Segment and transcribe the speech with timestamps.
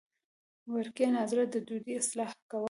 [0.73, 2.59] وړکیه ناظره ددوی اصلاح کوه.